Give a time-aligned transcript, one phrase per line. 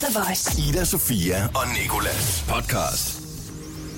[0.00, 0.62] The Voice.
[0.68, 3.20] Ida, Sofia og Nikolas podcast.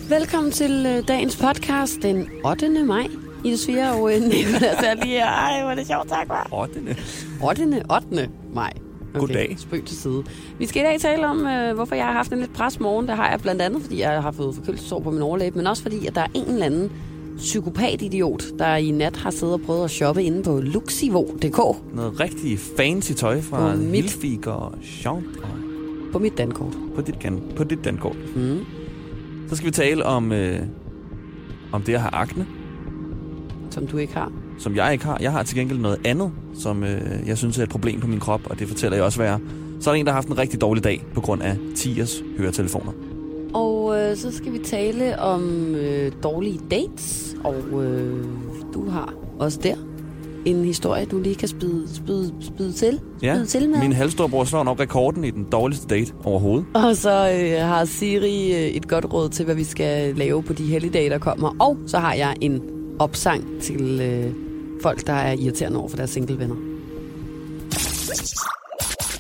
[0.09, 2.69] Velkommen til øh, dagens podcast den 8.
[2.85, 3.07] maj.
[3.45, 5.27] Ida Svia og øh, Nicolas er lige her.
[5.27, 6.49] Ej, hvor er det sjovt, tak, var.
[6.53, 6.97] 8.
[7.43, 7.83] 8.
[7.97, 8.29] 8.
[8.55, 8.73] maj.
[9.15, 9.57] Goddag.
[9.59, 10.25] Spøg til side.
[10.59, 13.09] Vi skal i dag tale om, øh, hvorfor jeg har haft en lidt pres morgen.
[13.09, 15.83] Det har jeg blandt andet, fordi jeg har fået forkølelsesår på min overlæbe, men også
[15.83, 16.93] fordi, at der er en eller anden
[17.37, 21.59] psykopat-idiot, der i nat har siddet og prøvet at shoppe inde på luxivo.dk
[21.95, 24.75] Noget rigtig fancy tøj fra På mit- Hilfig og
[25.05, 25.49] Jean og
[26.13, 26.73] på mit dankort.
[26.95, 28.17] på dit, kan, på dit dankort.
[28.37, 28.59] Mm.
[29.49, 30.59] Så skal vi tale om, øh,
[31.73, 32.47] om det at have akne,
[33.71, 34.33] Som du ikke har.
[34.59, 35.19] som jeg ikke har.
[35.21, 38.21] Jeg har til gengæld noget andet, som øh, jeg synes er et problem på min
[38.21, 39.39] krop, og det fortæller jeg også, hvad jeg er.
[39.81, 42.23] Så er der en, der har haft en rigtig dårlig dag på grund af Tiers
[42.39, 42.93] høretelefoner.
[43.55, 48.25] Og øh, så skal vi tale om øh, dårlige dates, og øh,
[48.75, 49.75] du har også der
[50.45, 53.79] en historie, du lige kan spide, spide, spide til, spide til med.
[53.79, 56.67] min halvstorbror slår nok rekorden i den dårligste date overhovedet.
[56.75, 60.53] Og så øh, har Siri øh, et godt råd til, hvad vi skal lave på
[60.53, 61.57] de helligdage, der kommer.
[61.61, 62.63] Og så har jeg en
[62.99, 64.33] opsang til øh,
[64.83, 66.57] folk, der er irriterende over for deres singlevenner.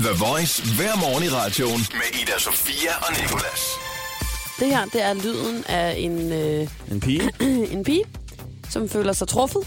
[0.00, 3.62] The Voice hver morgen i radioen med Ida, Sofia og Nikolas.
[4.60, 7.30] Det her, det er lyden af en, øh, En pige.
[7.74, 8.04] en pige,
[8.72, 9.62] som føler sig truffet,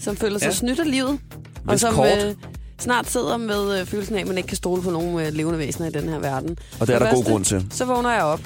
[0.00, 0.50] som føler sig Ja.
[0.50, 0.54] ja.
[0.56, 1.18] snydt af livet, og
[1.64, 2.24] Hvis som kort.
[2.24, 2.34] øh,
[2.80, 5.58] snart sidder med øh, følelsen af, at man ikke kan stole på nogen øh, levende
[5.58, 6.58] væsener i den her verden.
[6.80, 7.66] Og det er For der god første, grund til.
[7.70, 8.40] Så vågner jeg op,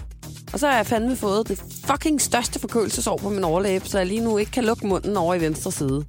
[0.53, 4.07] og så har jeg fandme fået det fucking største forkølelsesår på min overlæbe, så jeg
[4.07, 6.05] lige nu ikke kan lukke munden over i venstre side.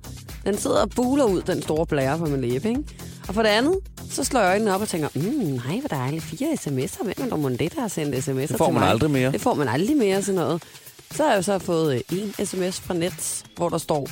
[0.46, 2.82] Den sidder og buler ud, den store blære på min læbe, ikke?
[3.28, 3.76] Og for det andet,
[4.12, 5.22] så slår jeg øjnene op og tænker, mm,
[5.68, 7.04] nej, hvor dejligt, fire sms'er.
[7.04, 8.90] Hvem er dog det, der har sendt sms'er Det får man mig?
[8.90, 9.32] aldrig mere.
[9.32, 10.64] Det får man aldrig mere, sådan noget.
[11.12, 14.10] Så har jeg jo så fået øh, en sms fra Nets, hvor der står,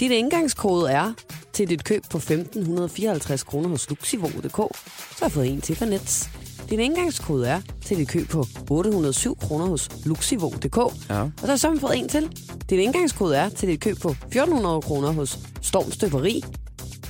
[0.00, 1.12] dit indgangskode er
[1.52, 4.56] til dit køb på 1.554 kroner hos Luxivo.dk.
[4.56, 6.28] Så har jeg fået en til fra Nets.
[6.70, 10.76] Din indgangskode er til dit køb på 807 kroner hos Luxivo.dk.
[11.10, 11.20] Ja.
[11.22, 12.30] Og så har jeg så fået en til.
[12.70, 14.40] Din indgangskode er til dit køb på 1.400
[14.80, 16.42] kroner hos Storm Støberi.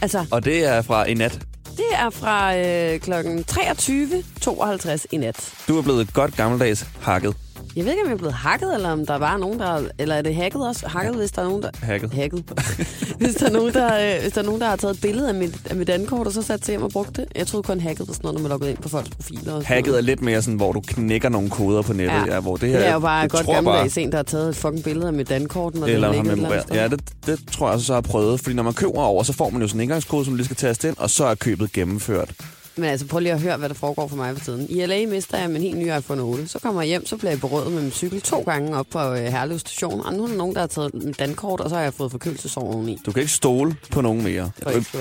[0.00, 1.32] Altså, Og det er fra i nat.
[1.76, 3.12] det er fra øh, kl.
[3.12, 5.54] 23.52 i nat.
[5.68, 7.36] Du er blevet godt gammeldags hakket.
[7.76, 9.82] Jeg ved ikke, om jeg er blevet hacket, eller om der bare er nogen, der...
[9.98, 10.88] Eller er det hacket også?
[10.88, 11.70] Hacket, hvis der er nogen, der...
[11.82, 12.12] Hacket.
[12.14, 12.44] Hacket.
[13.20, 15.28] hvis, der er nogen, der, øh, hvis der er nogen, der har taget et billede
[15.28, 17.24] af mit, af mit dankort, og så sat til hjem og brugt det.
[17.36, 19.52] Jeg troede kun hacket var sådan noget, når man loggede ind på folks profiler.
[19.52, 20.04] Og Hacket er noget.
[20.04, 22.14] lidt mere sådan, hvor du knækker nogle koder på nettet.
[22.14, 22.34] Ja.
[22.34, 24.56] Ja, hvor det, her, det er jo bare godt gammeldags en, der har taget et
[24.56, 26.64] fucking billede af mit dankort, når eller det har memoreret.
[26.74, 28.40] Ja, det, det tror jeg også, så har prøvet.
[28.40, 30.56] Fordi når man køber over, så får man jo sådan en indgangskode, som lige skal
[30.56, 32.32] taste ind, og så er købet gennemført.
[32.76, 34.66] Men altså, prøv lige at høre, hvad der foregår for mig for tiden.
[34.70, 36.48] I LA mister jeg min helt nye iPhone 8.
[36.48, 38.98] Så kommer jeg hjem, så bliver jeg berøvet med min cykel to gange op på
[38.98, 40.06] øh, Herlev station.
[40.06, 42.10] Og nu er der nogen, der har taget mit dankort, og så har jeg fået
[42.10, 42.98] forkølelsesår oveni.
[43.06, 44.50] Du kan ikke stole på nogen mere.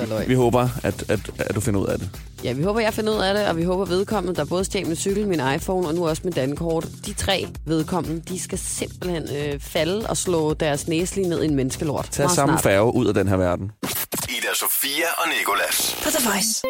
[0.10, 0.30] løgn.
[0.30, 2.10] Vi håber, at, at, at du finder ud af det.
[2.44, 4.88] Ja, vi håber, jeg finder ud af det, og vi håber vedkommende, der både stjal
[4.88, 6.88] min cykel, min iPhone og nu også mit dankort.
[7.06, 11.46] De tre vedkommende, de skal simpelthen øh, falde og slå deres næse lige ned i
[11.46, 12.08] en menneskelort.
[12.12, 12.64] Tag samme snart.
[12.64, 13.72] færge ud af den her verden.
[14.30, 15.98] Ida, Sofia og Nikolas.
[16.04, 16.62] På The Voice.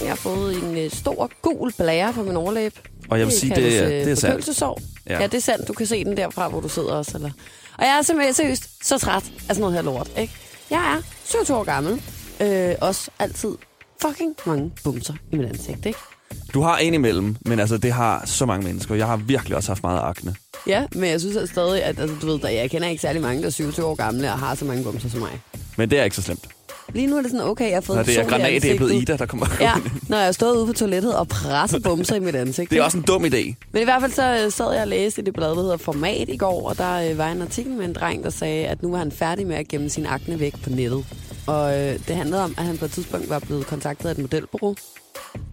[0.00, 2.72] Jeg har fået en øh, stor gul blære på min overlæb.
[3.10, 4.60] Og jeg vil sige, det, er- øh, det er sandt.
[5.08, 5.20] Ja.
[5.20, 5.26] Ja.
[5.26, 5.68] det er sandt.
[5.68, 7.12] Du kan se den derfra, hvor du sidder også.
[7.14, 7.30] Eller.
[7.78, 10.10] Og jeg er simpelthen seriøst så træt af sådan noget her lort.
[10.18, 10.32] Ikke?
[10.70, 12.02] Jeg er 27 år gammel.
[12.40, 13.50] Øh, også altid
[14.02, 15.86] fucking mange bumser i mit ansigt.
[15.86, 15.98] Ikke?
[16.54, 18.94] Du har en imellem, men altså, det har så mange mennesker.
[18.94, 20.34] Jeg har virkelig også haft meget akne.
[20.66, 23.22] Ja, men jeg synes at stadig, at altså, du ved, der, jeg kender ikke særlig
[23.22, 25.40] mange, der er 27 år gamle og har så mange bumser som mig.
[25.76, 26.48] Men det er ikke så slemt.
[26.94, 28.92] Lige nu er det sådan, okay, jeg har fået en det er granatæblet.
[28.94, 29.72] Ida, der kommer Ja,
[30.08, 32.70] når jeg stod ude på toilettet og presset bumser i mit ansigt.
[32.70, 33.54] Det er også en dum idé.
[33.72, 35.76] Men i hvert fald så øh, sad jeg og læste i det blad, der hedder
[35.76, 38.82] Format i går, og der øh, var en artikel med en dreng, der sagde, at
[38.82, 41.04] nu var han færdig med at gemme sin akne væk på nettet.
[41.46, 44.18] Og øh, det handlede om, at han på et tidspunkt var blevet kontaktet af et
[44.18, 44.76] modelbureau.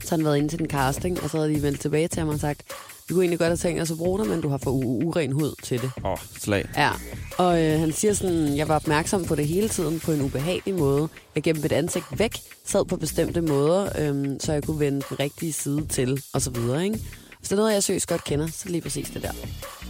[0.04, 2.30] Så han været inde til den casting, og så havde de vendt tilbage til ham
[2.30, 2.62] og sagt,
[3.08, 5.06] vi kunne egentlig godt have tænkt os at bruge dig, men du har for u-
[5.06, 5.92] uren hud til det.
[6.06, 6.66] Åh, oh, slag.
[6.78, 6.90] Ja,
[7.38, 10.76] og øh, han siger sådan, jeg var opmærksom på det hele tiden på en ubehagelig
[10.76, 11.10] måde.
[11.36, 15.20] Jeg gemte mit ansigt væk, sad på bestemte måder, øhm, så jeg kunne vende den
[15.20, 17.00] rigtige side til, og så videre, ikke?
[17.40, 19.32] Hvis det er noget, jeg seriøst godt kender, så lige præcis det der.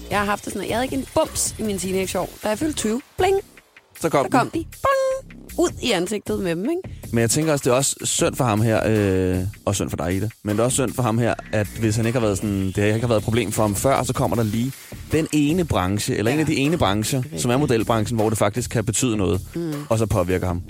[0.10, 2.30] Jeg har haft det sådan, at jeg havde ikke en bums i min teenageår.
[2.44, 3.40] Da jeg fyldte 20, bling,
[4.02, 4.93] Så kom, så kom de, bang,
[5.58, 7.00] ud i ansigtet med dem, ikke?
[7.12, 9.98] Men jeg tænker også, det er også synd for ham her, øh, og synd for
[9.98, 12.26] dig, Ida, men det er også synd for ham her, at hvis han ikke har
[12.26, 14.72] været sådan, det ikke har været et problem for ham før, så kommer der lige
[15.12, 16.36] den ene branche, eller ja.
[16.36, 19.74] en af de ene brancher, som er modelbranchen, hvor det faktisk kan betyde noget, mm.
[19.90, 20.62] og så påvirker ham.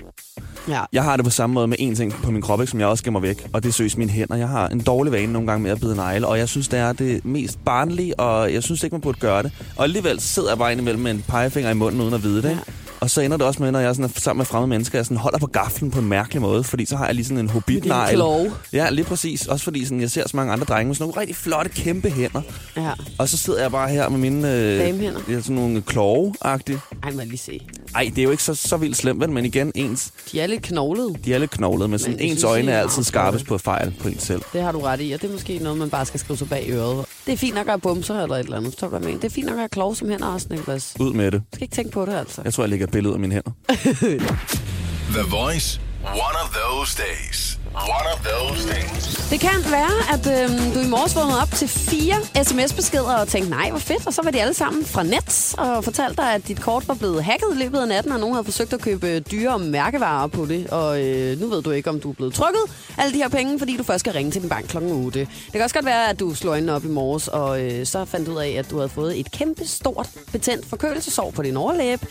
[0.67, 0.81] Ja.
[0.93, 2.87] Jeg har det på samme måde med en ting på min krop, ikke, som jeg
[2.87, 4.35] også gemmer væk, og det er søs mine hænder.
[4.35, 6.79] Jeg har en dårlig vane nogle gange med at bide negle, og jeg synes, det
[6.79, 9.51] er det mest barnlige, og jeg synes ikke, man burde gøre det.
[9.75, 12.49] Og alligevel sidder jeg bare indimellem med en pegefinger i munden uden at vide det.
[12.49, 12.57] Ja.
[13.03, 15.05] Og så ender det også med, når jeg er sådan, sammen med fremmede mennesker, jeg
[15.05, 17.49] sådan holder på gaflen på en mærkelig måde, fordi så har jeg lige sådan en
[17.49, 18.51] hobbit klove.
[18.73, 19.47] Ja, lige præcis.
[19.47, 22.09] Også fordi sådan, jeg ser så mange andre drenge med sådan nogle rigtig flotte, kæmpe
[22.09, 22.41] hænder.
[22.77, 22.91] Ja.
[23.17, 24.53] Og så sidder jeg bare her med mine...
[24.53, 25.19] Øh, Damehænder.
[25.29, 26.79] Ja, sådan nogle kloge-agtige.
[27.03, 27.59] Ej, må lige se.
[27.95, 29.29] Ej, det er jo ikke så, så vildt slemt, vel?
[29.29, 31.15] Men igen, ens, De er lidt knoglede.
[31.25, 34.07] de er lidt knoglede, men, sådan, Men ens øjne er altid skarpest på fejl på
[34.07, 34.41] ens selv.
[34.53, 36.49] Det har du ret i, og det er måske noget, man bare skal skrive sig
[36.49, 37.05] bag øret.
[37.25, 39.19] Det er fint nok at have bumser eller et eller andet, forstår du, mener?
[39.19, 40.93] Det er fint nok at have klove som hænder også, Niklas.
[40.97, 41.41] Du Ud med det.
[41.53, 42.41] skal ikke tænke på det, altså.
[42.45, 43.51] Jeg tror, jeg lægger et billede af mine hænder.
[45.17, 45.79] The Voice.
[46.03, 47.59] One of those days.
[47.75, 49.29] One of those things.
[49.29, 53.49] Det kan være, at øh, du i morges vågnede op til fire sms-beskeder og tænkte,
[53.51, 54.07] nej, hvor fedt.
[54.07, 56.93] Og så var de alle sammen fra Nets og fortalte dig, at dit kort var
[56.93, 60.45] blevet hacket i løbet af natten, og nogen havde forsøgt at købe dyre mærkevarer på
[60.45, 60.67] det.
[60.67, 62.61] Og øh, nu ved du ikke, om du er blevet trykket
[62.97, 65.19] alle de her penge, fordi du først skal ringe til din bank klokken 8.
[65.19, 68.05] Det kan også godt være, at du slår øjnene op i morges, og øh, så
[68.05, 71.57] fandt du ud af, at du havde fået et kæmpe stort betændt forkølelsesår på din
[71.57, 72.07] overlæbe.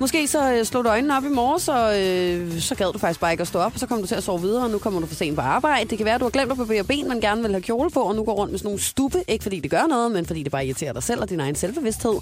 [0.00, 3.20] Måske så øh, slog du øjnene op i morges, og øh, så gad du faktisk
[3.20, 4.78] bare ikke at stå op, og så kom du til at sove videre, og nu
[4.78, 5.90] kommer du for sent på arbejde.
[5.90, 7.90] Det kan være, at du har glemt at bevæge ben, men gerne vil have kjole
[7.90, 9.24] på, og nu går rundt med sådan nogle stube.
[9.28, 11.54] Ikke fordi det gør noget, men fordi det bare irriterer dig selv og din egen
[11.54, 12.12] selvbevidsthed.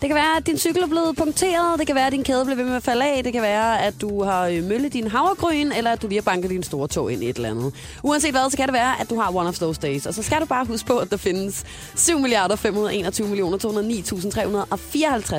[0.00, 2.44] Det kan være, at din cykel er blevet punkteret, det kan være, at din kæde
[2.44, 5.08] blev ved med at falde af, det kan være, at du har øh, møllet din
[5.08, 7.74] havregryn, eller at du lige har banket din store tog ind i et eller andet.
[8.02, 10.06] Uanset hvad, så kan det være, at du har one of those days.
[10.06, 11.64] Og så skal du bare huske på, at der findes
[11.96, 13.58] 7 milliarder 521 millioner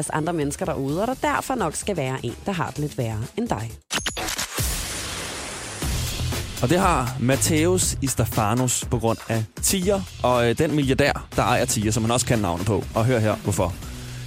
[0.04, 2.98] 209.354 andre mennesker derude, og der derfor nok skal være en, der har det lidt
[2.98, 3.72] værre end dig.
[6.62, 11.66] Og det har Matthäus Istafanos på grund af Tiger, og øh, den milliardær, der ejer
[11.66, 12.84] Tiger, som man også kan navnet på.
[12.96, 13.74] Og hør her, hvorfor.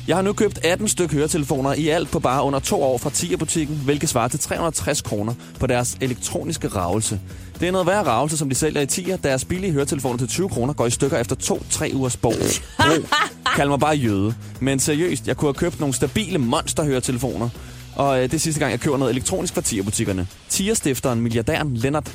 [0.08, 3.10] Jeg har nu købt 18 stykker høretelefoner i alt på bare under to år fra
[3.10, 7.20] Tiger-butikken, hvilket svarer til 360 kroner på deres elektroniske ravelse.
[7.60, 9.16] Det er noget værre ravelse, som de sælger i Tiger.
[9.16, 12.34] Deres billige høretelefoner til 20 kroner går i stykker efter 2-3 ugers brug.
[13.56, 14.34] Kald mig bare jøde.
[14.60, 17.48] Men seriøst, jeg kunne have købt nogle stabile monsterhøretelefoner.
[17.96, 20.26] Og øh, det er sidste gang, jeg køber noget elektronisk fra tierbutikkerne.
[20.48, 22.12] Tierstifteren, Tiger-stifteren, milliardæren Leonard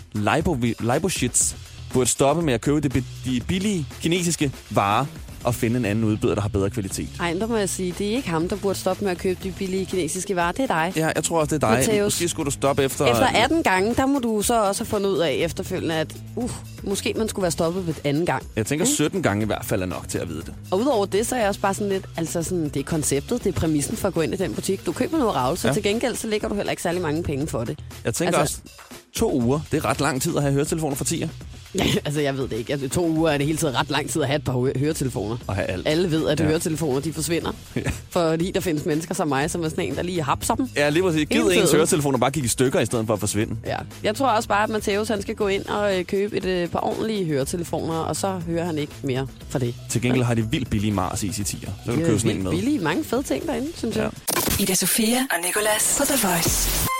[0.79, 1.53] Leibovitz,
[1.93, 5.05] burde stoppe med at købe de, de billige kinesiske varer
[5.43, 7.09] og finde en anden udbyder, der har bedre kvalitet.
[7.19, 9.39] Ej, der må jeg sige, det er ikke ham, der burde stoppe med at købe
[9.43, 10.51] de billige kinesiske varer.
[10.51, 10.93] Det er dig.
[10.95, 11.79] Ja, jeg tror også, det er dig.
[11.79, 12.03] Matthäus.
[12.03, 13.05] Måske skulle du stoppe efter...
[13.05, 16.51] Efter 18 gange, der må du så også have fundet ud af efterfølgende, at uh,
[16.83, 18.43] måske man skulle være stoppet ved anden gang.
[18.55, 20.53] Jeg tænker, 17 gange i hvert fald er nok til at vide det.
[20.71, 23.43] Og udover det, så er jeg også bare sådan lidt, altså sådan, det er konceptet,
[23.43, 24.85] det er præmissen for at gå ind i den butik.
[24.85, 25.73] Du køber noget ravelse, Ja.
[25.73, 27.79] til gengæld så lægger du heller ikke særlig mange penge for det.
[28.05, 28.39] Jeg tænker.
[28.39, 28.73] Altså- også,
[29.13, 31.27] to uger, det er ret lang tid at have høretelefoner for 10'er.
[31.75, 32.73] Ja, altså jeg ved det ikke.
[32.73, 34.71] Altså, to uger er det hele tiden ret lang tid at have et par hø-
[34.79, 35.37] høretelefoner.
[35.47, 35.87] Og have alt.
[35.87, 36.43] Alle ved, at Ja.
[36.43, 36.49] ja.
[36.49, 37.51] høretelefoner de forsvinder.
[37.75, 37.81] Ja.
[38.09, 40.69] Fordi der findes mennesker som mig, som er sådan en, der lige hapser dem.
[40.75, 41.27] Ja, lige præcis.
[41.29, 43.55] Giv ens høretelefoner bare gik i stykker, i stedet for at forsvinde.
[43.65, 43.77] Ja.
[44.03, 46.67] Jeg tror også bare, at Matheus han skal gå ind og øh, købe et øh,
[46.67, 49.75] par ordentlige høretelefoner, og så hører han ikke mere for det.
[49.89, 51.43] Til gengæld har de vildt billige Mars i 10'er.
[51.85, 52.51] Så kan du købe sådan en vildt med.
[52.51, 54.01] billige, mange fede ting derinde, synes Ja.
[54.01, 54.11] jeg.
[54.59, 56.90] Ida Sofia og Nicolas på The Voice.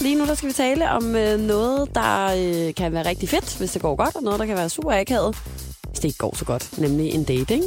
[0.00, 3.58] Lige nu der skal vi tale om øh, noget, der øh, kan være rigtig fedt,
[3.58, 5.36] hvis det går godt, og noget, der kan være super akavet,
[5.88, 7.64] hvis det ikke går så godt, nemlig en dating.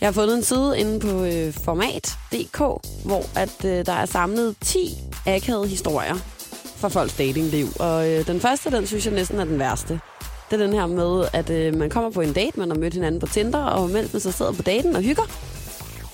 [0.00, 2.58] Jeg har fundet en side inde på øh, format.dk,
[3.04, 4.94] hvor at, øh, der er samlet 10
[5.26, 6.14] akavede historier
[6.76, 7.66] fra folks datingliv.
[7.78, 10.00] Og øh, den første, den synes jeg næsten er den værste.
[10.50, 12.94] Det er den her med, at øh, man kommer på en date, man har mødt
[12.94, 15.22] hinanden på Tinder, og mens man så sidder på daten og hygger,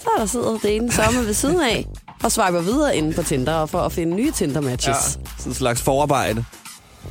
[0.02, 1.86] så er der sidder det daten sommer ved siden af,
[2.24, 4.88] og swiper videre inde på Tinder for at finde nye Tinder-matches.
[4.88, 4.94] Ja,
[5.38, 6.44] sådan en slags forarbejde.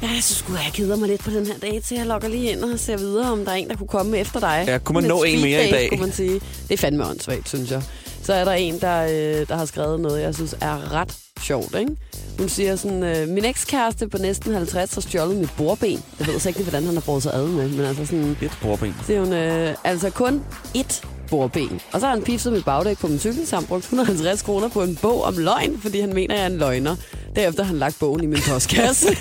[0.01, 2.51] Ja, jeg synes jeg keder mig lidt på den her date, så jeg logger lige
[2.51, 4.63] ind og ser videre, om der er en, der kunne komme efter dig.
[4.67, 5.89] Ja, kunne man Lidt nå en mere i dag?
[5.89, 6.33] Kunne man sige.
[6.33, 7.81] Det er fandme åndssvagt, synes jeg.
[8.23, 11.75] Så er der en, der, øh, der har skrevet noget, jeg synes er ret sjovt,
[11.79, 11.91] ikke?
[12.39, 16.03] Hun siger sådan, øh, min ekskæreste på næsten 50 har stjålet mit bordben.
[16.19, 18.51] Jeg ved så ikke, hvordan han har brugt sig ad med, men altså sådan, Et
[18.61, 18.95] bordben.
[19.05, 20.43] siger hun, øh, altså kun
[20.77, 21.81] ét bordben.
[21.93, 24.67] Og så har han piftet mit bagdæk på min cykel, så han brugt 150 kroner
[24.67, 26.95] på en bog om løgn, fordi han mener, at jeg er en løgner.
[27.35, 29.07] Derefter har han lagt bogen i min postkasse.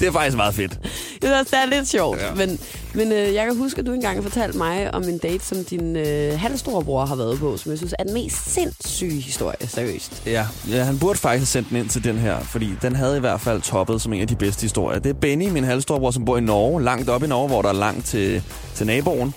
[0.00, 0.78] Det er faktisk meget fedt.
[1.22, 2.34] Det er, det er lidt sjovt, Ja.
[2.34, 2.58] men,
[2.94, 5.64] men øh, jeg kan huske, at du engang har fortalt mig om en date, som
[5.64, 9.68] din øh, halvstore bror har været på, som jeg synes er den mest sindssyge historie,
[9.68, 10.22] seriøst.
[10.26, 13.16] Ja, ja, han burde faktisk have sendt den ind til den her, fordi den havde
[13.16, 14.98] i hvert fald toppet som en af de bedste historier.
[14.98, 17.68] Det er Benny, min halvstorbror, som bor i Norge, langt op i Norge, hvor der
[17.68, 18.42] er langt til,
[18.74, 19.34] til naboen.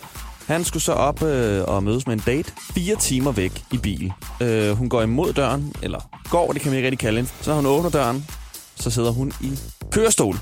[0.48, 4.14] Han skulle så op øh, og mødes med en date fire timer væk i bil.
[4.42, 7.32] Øh, hun går imod døren, eller går, det kan man ikke rigtig kalde hende.
[7.42, 8.26] Så når hun åbner døren,
[8.76, 9.60] så sidder hun i
[9.92, 10.40] kørestol.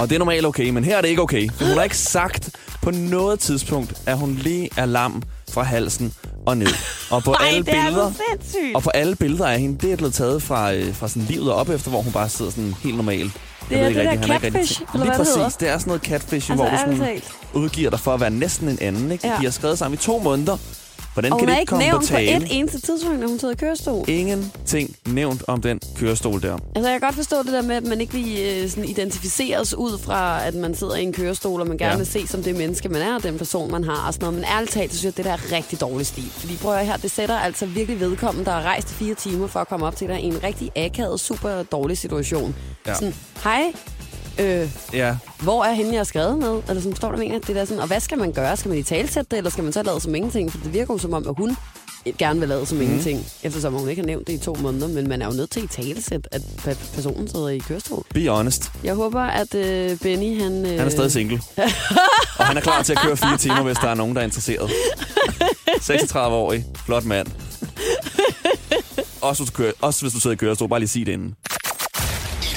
[0.00, 1.50] Og det er normalt okay, men her er det ikke okay.
[1.58, 2.50] For hun har ikke sagt
[2.82, 6.14] på noget tidspunkt, at hun lige er lam fra halsen
[6.46, 6.74] og ned.
[7.10, 8.12] Og på alle det er billeder...
[8.74, 11.52] Og på alle billeder af hende, det er blevet taget fra, øh, fra sådan livet
[11.52, 13.32] op efter, hvor hun bare sidder sådan helt normalt.
[13.70, 15.48] Det er det der catfish, eller Lige hvad det præcis, hedder.
[15.60, 17.20] det er sådan noget catfish, Altså, hvor du sådan
[17.54, 19.12] udgiver dig for at være næsten en anden.
[19.12, 19.26] Ikke?
[19.28, 19.34] Ja.
[19.38, 20.56] De har skrevet sammen i to måneder,
[21.12, 23.54] Hvordan Og kan hun det er ikke nævnt på et eneste tidspunkt, når hun sidder
[23.54, 24.04] i kørestol.
[24.10, 26.58] Ingenting nævnt om den kørestol der.
[26.74, 29.74] Altså, jeg kan godt forstå det der med, at man ikke vil øh, sådan identificeres
[29.74, 31.96] ud fra, at man sidder i en kørestol, og man gerne Ja.
[31.96, 34.40] vil se som det menneske, man er, og den person, man har og sådan noget.
[34.40, 36.30] Men ærligt talt, så synes jeg, det der er rigtig dårlig stil.
[36.30, 39.60] Fordi prøv at her, det sætter altså virkelig vedkommende, der har rejst fire timer for
[39.60, 42.54] at komme op til dig i en rigtig akavet, super dårlig situation.
[42.86, 42.94] Ja.
[42.94, 43.14] Sådan,
[43.44, 43.62] hej,
[44.40, 46.48] øh, Ja, hvor er hende, jeg har skrevet med?
[46.68, 47.38] Eller sådan, forstår du, mener?
[47.38, 48.56] Det der sådan, og hvad skal man gøre?
[48.56, 50.52] Skal man i talsætte det, eller skal man så lade som ingenting?
[50.52, 51.56] For det virker jo som om, at hun
[52.18, 52.82] gerne vil lade som mm.
[52.84, 55.50] ingenting, eftersom hun ikke har nævnt det i to måneder, men man er jo nødt
[55.50, 58.04] til i talsæt, at pe- personen sidder i kørestol.
[58.14, 58.70] be honest.
[58.84, 60.66] Jeg håber, at øh, Benny, han...
[60.66, 61.40] Øh, Han er stadig single.
[62.38, 64.24] og han er klar til at køre fire timer, hvis der er nogen, der er
[64.24, 64.70] interesseret.
[65.90, 67.26] 36-årig, flot mand.
[69.20, 71.34] Også hvis, du kører, også hvis du sidder i kørestol, bare lige sig det inden.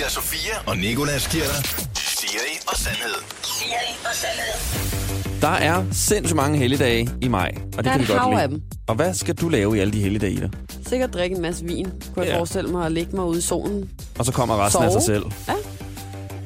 [0.03, 1.41] Ida Sofia og Nikolas dig
[1.95, 3.13] Siri og Sandhed.
[3.43, 5.41] Siri og Sandhed.
[5.41, 8.41] Der er sindssygt mange helligdage i maj, og det Der er kan vi godt lide.
[8.41, 8.61] af dem.
[8.87, 10.49] Og hvad skal du lave i alle de helligdage, Ida?
[10.87, 12.37] Sikkert drikke en masse vin, kunne jeg Ja.
[12.37, 13.89] forestille mig, at lægge mig ude i solen.
[14.19, 15.01] Og så kommer resten af Sove.
[15.01, 15.23] sig selv.
[15.47, 15.53] Ja.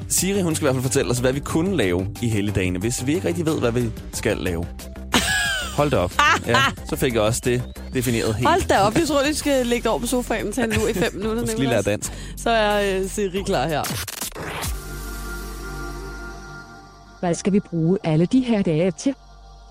[0.08, 3.06] Siri, hun skal i hvert fald fortælle os, hvad vi kunne lave i helligdagene, hvis
[3.06, 4.66] vi ikke rigtig ved, hvad vi skal lave.
[5.78, 6.12] Hold da op.
[6.46, 6.56] Ja,
[6.88, 7.62] så fik jeg også det
[7.94, 8.48] defineret helt.
[8.48, 10.92] Hold da op, jeg tror, du skal lægge dig over på sofaen til nu i
[10.94, 11.40] fem minutter.
[11.40, 12.12] Du skal lige lære dansk.
[12.36, 13.82] Så er øh, Siri klar her.
[17.20, 19.14] Hvad skal vi bruge alle de her dage til?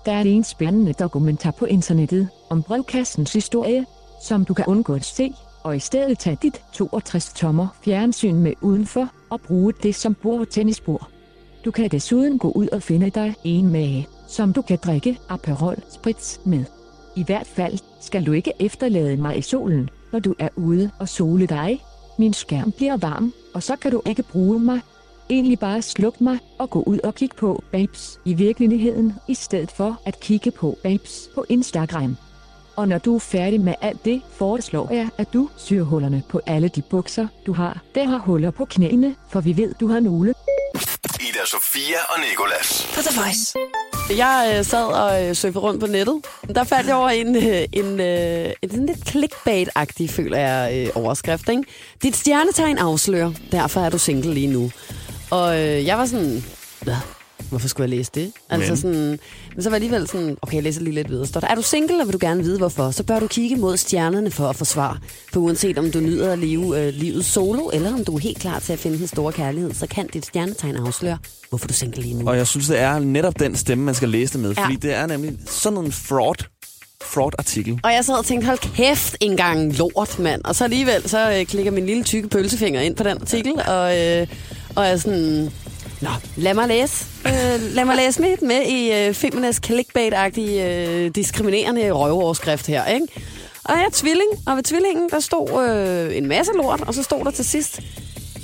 [0.06, 3.86] Der er en spændende dokumentar på internettet om brevkassens historie,
[4.24, 9.08] som du kan undgå at se, og i stedet tage dit 62-tommer fjernsyn med udenfor
[9.30, 11.08] og bruge det som bordtennisbord.
[11.64, 15.76] Du kan desuden gå ud og finde dig en mage, som du kan drikke Aperol
[15.90, 16.64] Spritz med.
[17.16, 21.08] I hvert fald skal du ikke efterlade mig i solen, når du er ude og
[21.08, 21.84] sole dig.
[22.18, 24.80] Min skærm bliver varm, og så kan du ikke bruge mig.
[25.30, 29.70] Egentlig bare sluk mig og gå ud og kigge på Babes i virkeligheden, i stedet
[29.70, 32.16] for at kigge på Babes på Instagram.
[32.76, 36.40] Og når du er færdig med alt det, foreslår jeg, at du syr hullerne på
[36.46, 37.82] alle de bukser, du har.
[37.94, 40.34] Der har huller på knæene, for vi ved, du har nogle.
[41.20, 42.90] Ida Sofia og Nikolas.
[42.94, 43.77] På The Voice.
[44.16, 46.14] Jeg øh, sad og øh, surfede rundt på nettet.
[46.54, 50.88] Der faldt jeg over en, øh, en, øh, en sådan lidt clickbait-agtig, føler jeg, øh,
[50.94, 51.48] overskrift.
[51.48, 51.62] Ikke?
[52.02, 54.70] Dit stjernetegn afslører, derfor er du single lige nu.
[55.30, 56.44] Og øh, jeg var sådan,
[56.82, 56.94] hvad?
[57.48, 58.32] Hvorfor skulle jeg læse det?
[58.50, 58.76] Altså Men?
[58.76, 59.18] sådan,
[59.54, 61.26] men så var jeg alligevel sådan, okay, jeg læser lige lidt videre.
[61.26, 63.56] Står der, er du single, og vil du gerne vide hvorfor, så bør du kigge
[63.56, 64.98] mod stjernerne for at få svar.
[65.32, 68.38] For uanset om du nyder at leve øh, livet solo, eller om du er helt
[68.38, 71.76] klar til at finde den store kærlighed, så kan dit stjernetegn afsløre, hvorfor du er
[71.76, 72.28] single lige nu.
[72.28, 74.64] Og jeg synes, det er netop den stemme, man skal læse det med, Ja.
[74.64, 76.44] fordi det er nemlig sådan en fraud,
[77.02, 77.80] fraud-artikel.
[77.84, 80.42] Og jeg sad og tænkte, hold kæft, en gang lort, mand.
[80.44, 83.98] Og så alligevel, så øh, klikker min lille tykke pølsefinger ind på den artikel, og,
[83.98, 84.26] øh,
[84.74, 85.50] og er sådan,
[86.00, 87.06] nå, lad mig læse.
[87.26, 93.06] Øh, lad mig læse med, med i øh, filmenes clickbait-agtige, øh, diskriminerende røveoverskrift her, ikke?
[93.64, 97.02] Og jeg er tvilling, og ved tvillingen, der stod øh, en masse lort, og så
[97.02, 97.80] stod der til sidst,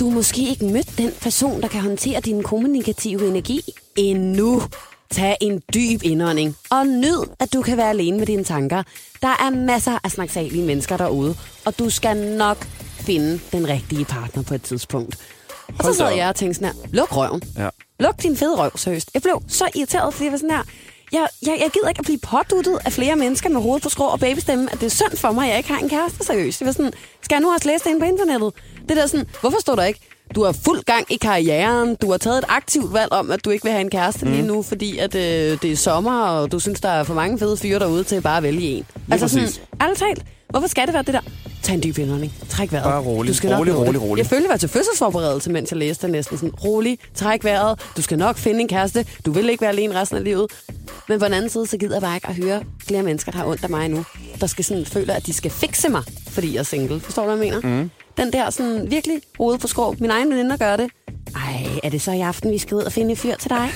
[0.00, 3.60] du har måske ikke mødt den person, der kan håndtere din kommunikative energi
[3.96, 4.62] endnu.
[5.10, 8.82] Tag en dyb indånding og nyd, at du kan være alene med dine tanker.
[9.22, 12.66] Der er masser af snaksalige mennesker derude, og du skal nok
[13.00, 15.18] finde den rigtige partner på et tidspunkt.
[15.78, 17.42] Og så sad jeg og tænkte sådan her, luk røven.
[17.58, 17.68] Ja.
[18.00, 19.10] Luk din fede røv, seriøst.
[19.14, 20.62] Jeg blev så irriteret, fordi jeg var sådan her,
[21.12, 24.04] jeg, jeg, jeg gider ikke at blive påduttet af flere mennesker med hovedet på skrå
[24.04, 26.58] og babystemme, at det er synd for mig, at jeg ikke har en kæreste seriøst.
[26.58, 28.52] Det var sådan, skal jeg nu også læse det inde på internettet?
[28.88, 30.00] Det der sådan, hvorfor står der ikke?
[30.34, 33.50] Du har fuld gang i karrieren, du har taget et aktivt valg om, at du
[33.50, 34.32] ikke vil have en kæreste mm.
[34.32, 37.38] lige nu, fordi at, øh, det er sommer, og du synes, der er for mange
[37.38, 38.86] fede fyre derude til bare at vælge en.
[39.10, 39.62] altså sådan, præcis.
[39.80, 41.20] ærligt talt, hvorfor skal det være det der?
[41.64, 42.32] Tag en dyb indånding.
[42.48, 42.84] Træk vejret.
[42.84, 43.28] Bare rolig.
[43.28, 43.80] Du skal Rolig, det.
[43.80, 44.22] rolig, rolig.
[44.22, 48.02] Jeg følte, det var til fødselsforberedelse, mens jeg læste næsten sådan, rolig, træk vejret, du
[48.02, 50.46] skal nok finde en kæreste, du vil ikke være alene resten af livet.
[51.08, 53.38] Men på den anden side, så gider jeg bare ikke at høre flere mennesker, der
[53.38, 54.04] har ondt af mig nu,
[54.40, 57.00] der skal sådan føle, at de skal fikse mig, fordi jeg er single.
[57.00, 57.82] Forstår du, hvad jeg mener?
[57.82, 57.90] Mm.
[58.16, 59.94] Den der sådan virkelig hovedet på skrå.
[59.98, 60.90] Min egen veninder gør det.
[61.36, 63.70] Ej, er det så i aften, vi skal ud og finde en fyr til dig?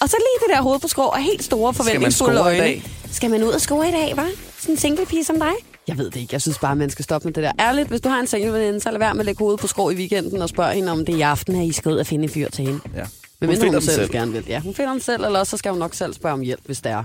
[0.00, 2.82] Og så lige det der hoved på skrå og helt store forventningsfulde øjne.
[3.12, 4.38] Skal man ud og score i dag, hva'?
[4.60, 5.52] Sådan en single pige som dig?
[5.88, 6.28] Jeg ved det ikke.
[6.32, 7.52] Jeg synes bare, man skal stoppe med det der.
[7.60, 9.66] Ærligt, hvis du har en single veninde, så lad være med at lægge hovedet på
[9.66, 11.96] skrå i weekenden og spørge hende, om det er i aften, at I skal ud
[11.96, 12.80] og finde en fyr til hende.
[12.94, 13.02] Ja.
[13.40, 14.10] Men Hun hun den selv, selv.
[14.12, 14.44] gerne vil.
[14.48, 16.60] Ja, hun finder den selv, eller også så skal hun nok selv spørge om hjælp,
[16.66, 17.04] hvis det er.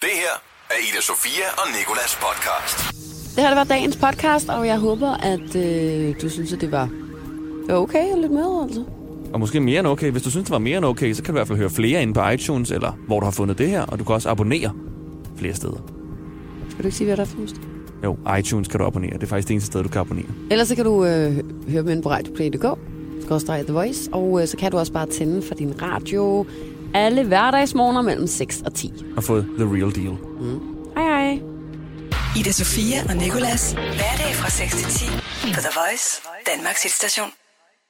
[0.00, 0.34] Det her
[0.70, 2.94] er Ida Sofia og Nikolas podcast.
[3.34, 6.72] Det her det var dagens podcast, og jeg håber, at øh, du synes, at det
[6.72, 6.88] var
[7.70, 8.84] okay og lidt med, altså.
[9.32, 10.10] Og måske mere end okay.
[10.10, 11.70] Hvis du synes, det var mere end okay, så kan du i hvert fald høre
[11.70, 14.28] flere inde på iTunes, eller hvor du har fundet det her, og du kan også
[14.28, 14.72] abonnere
[15.38, 16.01] flere steder.
[16.72, 17.56] Skal du ikke sige, hvad der er først?
[18.04, 19.12] Jo, iTunes kan du abonnere.
[19.12, 20.26] Det er faktisk det eneste sted, du kan abonnere.
[20.50, 21.36] Ellers så kan du øh,
[21.70, 22.78] høre med på radioplay.dk,
[23.24, 26.46] skorstræk The Voice, og øh, så kan du også bare tænde for din radio
[26.94, 28.92] alle hverdagsmorgener mellem 6 og 10.
[29.16, 30.16] Og fået The Real Deal.
[30.96, 31.40] Hej hej!
[32.38, 33.72] Ida Sofia og Nikolas.
[33.72, 36.22] Hverdag fra 6 til 10 på The Voice,
[36.56, 37.41] Danmarks hitstation.